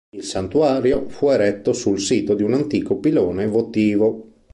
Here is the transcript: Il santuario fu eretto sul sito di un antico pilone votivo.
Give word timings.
Il 0.15 0.23
santuario 0.23 1.07
fu 1.09 1.27
eretto 1.29 1.73
sul 1.73 1.99
sito 1.99 2.33
di 2.33 2.41
un 2.41 2.55
antico 2.55 2.97
pilone 2.97 3.45
votivo. 3.45 4.31